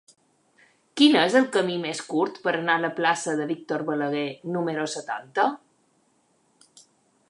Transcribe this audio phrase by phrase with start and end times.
[1.01, 4.27] Quin és el camí més curt per anar a la plaça de Víctor Balaguer
[4.57, 5.51] número setanta?